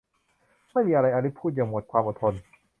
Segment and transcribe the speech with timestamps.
[0.71, 2.33] ไม่มีอะไร อลิซพูดอย่างหมดความอดทน